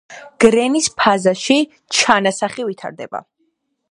გრენის 0.43 0.87
ფაზაში 1.01 1.57
ჩანასახი 1.99 2.67
ვითარდება. 2.71 3.25